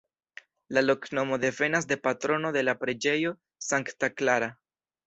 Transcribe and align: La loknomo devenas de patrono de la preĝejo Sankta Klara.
La 0.77 0.81
loknomo 0.85 1.39
devenas 1.43 1.89
de 1.93 1.99
patrono 2.09 2.53
de 2.59 2.67
la 2.67 2.77
preĝejo 2.83 3.39
Sankta 3.71 4.15
Klara. 4.19 4.53